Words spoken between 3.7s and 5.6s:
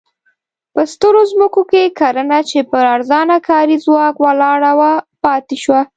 ځواک ولاړه وه پاتې